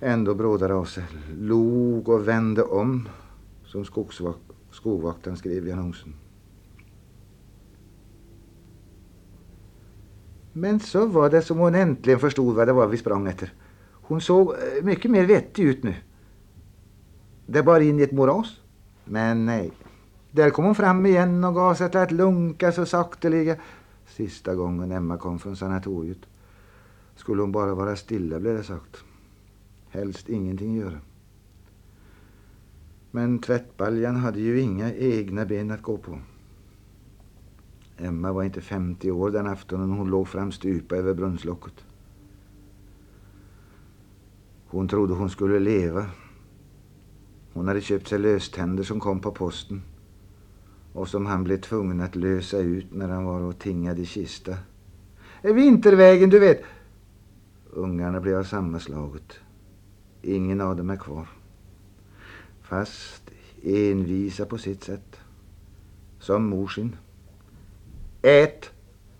ändå 0.00 0.34
brådare 0.34 0.74
av 0.74 0.84
sig. 0.84 1.04
Log 1.38 2.08
och 2.08 2.28
vände 2.28 2.62
om, 2.62 3.08
som 3.64 3.84
skogvaktaren 4.70 5.36
skrev 5.36 5.68
i 5.68 5.72
annonsen. 5.72 6.14
Men 10.60 10.80
så 10.80 11.06
var 11.06 11.30
det 11.30 11.42
som 11.42 11.58
hon 11.58 11.74
äntligen 11.74 12.20
förstod 12.20 12.54
vad 12.54 12.68
det 12.68 12.72
var 12.72 12.86
vi 12.86 12.96
sprang 12.96 13.26
efter. 13.26 13.52
Hon 13.92 14.20
såg 14.20 14.52
eh, 14.52 14.84
mycket 14.84 15.10
mer 15.10 15.26
vettig 15.26 15.64
ut 15.64 15.82
nu. 15.82 15.94
Det 17.46 17.62
bar 17.62 17.80
in 17.80 18.00
i 18.00 18.02
ett 18.02 18.12
moras. 18.12 18.60
Men 19.04 19.46
nej. 19.46 19.70
Där 20.30 20.50
kom 20.50 20.64
hon 20.64 20.74
fram 20.74 21.06
igen 21.06 21.44
och 21.44 21.54
gav 21.54 21.74
sig 21.74 21.90
till 21.90 22.00
att 22.00 22.12
lunka 22.12 22.72
så 22.72 22.86
sakteliga. 22.86 23.56
Sista 24.06 24.54
gången 24.54 24.92
Emma 24.92 25.16
kom 25.16 25.38
från 25.38 25.56
sanatoriet 25.56 26.18
skulle 27.16 27.42
hon 27.42 27.52
bara 27.52 27.74
vara 27.74 27.96
stilla 27.96 28.40
blev 28.40 28.56
det 28.56 28.64
sagt. 28.64 29.04
Helst 29.88 30.28
ingenting 30.28 30.76
göra. 30.76 31.00
Men 33.10 33.38
tvättbaljan 33.38 34.16
hade 34.16 34.40
ju 34.40 34.60
inga 34.60 34.94
egna 34.94 35.46
ben 35.46 35.70
att 35.70 35.82
gå 35.82 35.98
på. 35.98 36.18
Emma 38.02 38.32
var 38.32 38.42
inte 38.42 38.60
50 38.60 39.10
år 39.10 39.30
den 39.30 39.46
aftonen 39.46 39.90
hon 39.90 40.10
låg 40.10 40.28
framstupa 40.28 40.96
över 40.96 41.14
brunnslocket. 41.14 41.74
Hon 44.66 44.88
trodde 44.88 45.14
hon 45.14 45.30
skulle 45.30 45.58
leva. 45.58 46.06
Hon 47.52 47.68
hade 47.68 47.80
köpt 47.80 48.08
sig 48.08 48.18
löständer 48.18 48.82
som 48.82 49.00
kom 49.00 49.20
på 49.20 49.32
posten 49.32 49.82
och 50.92 51.08
som 51.08 51.26
han 51.26 51.44
blev 51.44 51.60
tvungen 51.60 52.00
att 52.00 52.16
lösa 52.16 52.58
ut 52.58 52.86
när 52.92 53.08
han 53.08 53.24
var 53.24 53.40
och 53.40 53.58
tingade 53.58 54.00
i 54.00 54.06
kista. 54.06 54.56
Vintervägen, 55.42 56.30
du 56.30 56.38
vet. 56.38 56.62
Ungarna 57.70 58.20
blev 58.20 58.38
av 58.38 58.44
samma 58.44 58.80
slaget. 58.80 59.40
Ingen 60.22 60.60
av 60.60 60.76
dem 60.76 60.90
är 60.90 60.96
kvar. 60.96 61.28
Fast 62.62 63.30
envisa 63.62 64.46
på 64.46 64.58
sitt 64.58 64.84
sätt. 64.84 65.16
Som 66.18 66.44
mor 66.44 66.68
sin. 66.68 66.96
Ät, 68.22 68.70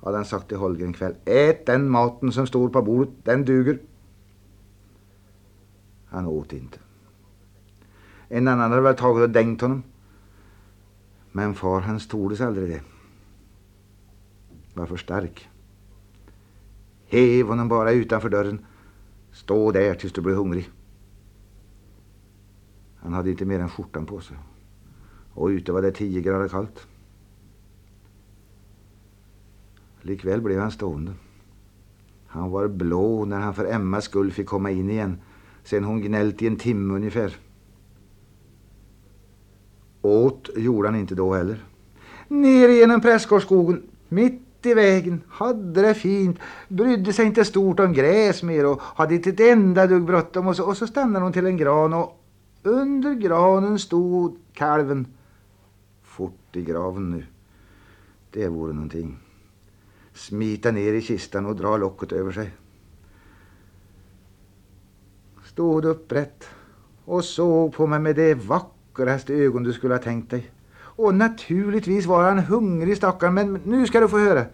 hade 0.01 0.17
han 0.17 0.25
sagt 0.25 0.49
till 0.49 0.57
Holger 0.57 0.87
en 0.87 0.93
kväll. 0.93 1.15
Ät 1.25 1.67
den 1.67 1.91
maten 1.91 2.33
som 2.33 2.47
står 2.47 2.69
på 2.69 2.83
bordet, 2.83 3.15
den 3.23 3.45
duger. 3.45 3.79
Han 6.07 6.27
åt 6.27 6.53
inte. 6.53 6.79
En 8.29 8.49
annan 8.49 8.71
hade 8.71 8.83
väl 8.83 8.97
tagit 8.97 9.23
och 9.23 9.31
dängt 9.31 9.61
honom. 9.61 9.83
Men 11.33 11.55
far 11.55 11.81
hans 11.81 12.09
tordes 12.09 12.41
aldrig 12.41 12.69
det. 12.69 12.83
Var 14.75 14.87
för 14.87 14.97
stark. 14.97 15.49
Hev 17.07 17.47
honom 17.47 17.69
bara 17.69 17.93
utanför 17.93 18.29
dörren. 18.29 18.67
Stå 19.33 19.73
där 19.73 19.95
tills 19.95 20.13
du 20.13 20.21
blir 20.21 20.35
hungrig. 20.35 20.71
Han 22.97 23.13
hade 23.13 23.31
inte 23.31 23.45
mer 23.45 23.61
än 23.61 23.69
skjortan 23.69 24.07
på 24.07 24.21
sig. 24.21 24.37
Och 25.35 25.47
ute 25.47 25.73
var 25.73 25.83
det 25.83 25.93
tio 25.93 26.21
grader 26.21 26.49
kallt. 26.49 26.87
Likväl 30.03 30.41
blev 30.41 30.61
han 30.61 30.71
stående. 30.71 31.13
Han 32.27 32.51
var 32.51 32.69
blå 32.69 33.25
när 33.25 33.41
han 33.41 33.55
för 33.55 33.65
Emmas 33.65 34.05
skull 34.05 34.33
fick 34.33 34.47
komma 34.47 34.71
in 34.71 34.91
igen. 34.91 35.21
Sen 35.65 35.85
hon 35.85 36.01
gnällt 36.01 36.43
i 36.43 36.47
en 36.47 36.57
timme 36.57 36.95
ungefär. 36.95 37.37
Åt 40.03 40.51
gjorde 40.57 40.89
han 40.89 40.99
inte 40.99 41.15
då 41.15 41.35
heller. 41.35 41.65
Ner 42.29 42.69
genom 42.69 43.01
Prästgårdsskogen, 43.01 43.83
mitt 44.09 44.67
i 44.67 44.75
vägen, 44.75 45.21
hade 45.29 45.83
det 45.83 45.95
fint, 45.95 46.39
brydde 46.69 47.13
sig 47.13 47.27
inte 47.27 47.45
stort 47.45 47.81
om 47.81 47.93
gräs 47.93 48.43
mer 48.43 48.67
och 48.67 48.81
hade 48.83 49.15
inte 49.15 49.31
ett 49.31 49.41
enda 49.41 49.87
dugg 49.87 50.05
bråttom. 50.05 50.47
Och 50.47 50.57
så, 50.57 50.65
och 50.65 50.77
så 50.77 50.87
stannade 50.87 51.25
hon 51.25 51.33
till 51.33 51.47
en 51.47 51.57
gran 51.57 51.93
och 51.93 52.25
under 52.63 53.15
granen 53.15 53.79
stod 53.79 54.39
kalven. 54.53 55.07
Fort 56.03 56.57
i 56.57 56.63
graven 56.63 57.11
nu. 57.11 57.27
Det 58.31 58.49
vore 58.49 58.73
någonting 58.73 59.19
smita 60.21 60.71
ner 60.71 60.93
i 60.93 61.03
kistan 61.03 61.47
och 61.47 61.57
dra 61.57 61.77
locket 61.77 62.13
över 62.13 62.33
sig. 62.33 62.51
Stod 65.45 65.85
upprätt 65.85 66.49
och 67.05 67.25
såg 67.25 67.75
på 67.75 67.87
mig 67.87 68.01
med 68.01 68.17
det 68.17 68.35
vackraste 68.35 69.35
ögon 69.35 69.63
du 69.63 69.73
skulle 69.73 69.95
ha 69.95 70.03
tänkt 70.03 70.31
dig. 70.31 70.51
Och 70.79 71.15
naturligtvis 71.15 72.07
var 72.07 72.25
han 72.25 72.39
hungrig 72.39 72.97
stackaren, 72.97 73.35
men 73.35 73.61
nu 73.65 73.87
ska 73.87 74.01
du 74.01 74.09
få 74.09 74.19
höra. 74.19 74.45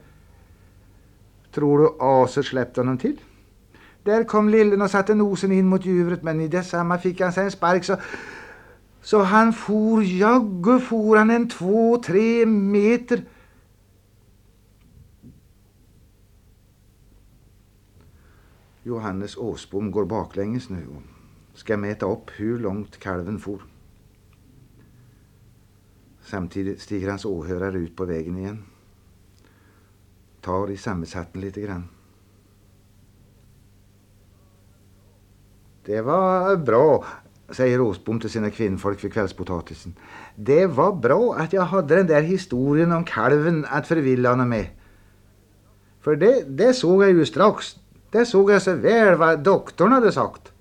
Tror 1.54 1.78
du 1.78 1.90
aset 1.98 2.44
släppte 2.44 2.80
honom 2.80 2.98
till? 2.98 3.20
Där 4.02 4.24
kom 4.24 4.48
lillen 4.48 4.82
och 4.82 4.90
satte 4.90 5.14
nosen 5.14 5.52
in 5.52 5.66
mot 5.66 5.84
djuret, 5.84 6.22
men 6.22 6.40
i 6.40 6.48
detsamma 6.48 6.98
fick 6.98 7.20
han 7.20 7.32
sig 7.32 7.44
en 7.44 7.50
spark 7.50 7.84
så, 7.84 7.96
så 9.02 9.22
han 9.22 9.52
for, 9.52 10.02
jaggu 10.02 10.80
for 10.80 11.16
han 11.16 11.30
en 11.30 11.48
två, 11.48 12.02
tre 12.06 12.46
meter 12.46 13.22
Johannes 18.86 19.36
Åsbom 19.36 19.90
går 19.90 20.04
baklänges 20.04 20.70
nu 20.70 20.86
och 20.86 21.58
ska 21.58 21.76
mäta 21.76 22.06
upp 22.06 22.30
hur 22.36 22.58
långt 22.58 22.98
kalven 22.98 23.38
for. 23.38 23.62
Samtidigt 26.22 26.80
stiger 26.80 27.08
hans 27.08 27.24
åhörare 27.24 27.78
ut 27.78 27.96
på 27.96 28.04
vägen 28.04 28.38
igen. 28.38 28.64
Tar 30.40 30.70
i 30.70 30.76
sammetshatten 30.76 31.40
lite 31.40 31.60
grann. 31.60 31.88
Det 35.84 36.00
var 36.00 36.56
bra, 36.56 37.04
säger 37.48 37.80
Åsbom 37.80 38.20
till 38.20 38.30
sina 38.30 38.50
kvinnfolk 38.50 39.00
för 39.00 39.08
kvällspotatisen. 39.08 39.94
Det 40.36 40.66
var 40.66 40.96
bra 40.96 41.34
att 41.34 41.52
jag 41.52 41.62
hade 41.62 41.96
den 41.96 42.06
där 42.06 42.22
historien 42.22 42.92
om 42.92 43.04
kalven 43.04 43.66
att 43.68 43.86
förvilla 43.86 44.30
honom 44.30 44.48
med. 44.48 44.66
För 46.00 46.16
det, 46.16 46.44
det 46.48 46.74
såg 46.74 47.02
jag 47.02 47.10
ju 47.10 47.26
strax. 47.26 47.76
Där 48.16 48.24
såg 48.24 48.50
jag 48.50 48.62
så 48.62 48.74
väl 48.74 49.14
vad 49.14 49.38
doktorn 49.38 49.92
hade 49.92 50.12
sagt. 50.12 50.52